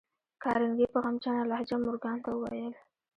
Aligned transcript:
کارنګي 0.43 0.85
په 0.93 0.99
غمجنه 1.03 1.43
لهجه 1.51 1.75
مورګان 1.83 2.17
ته 2.25 2.29
وویل 2.33 2.73